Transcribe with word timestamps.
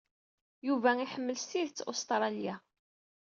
Yuba 0.67 0.89
iḥemmel 1.05 1.37
s 1.39 1.43
tidet 1.49 1.83
Ustṛalya. 1.91 2.55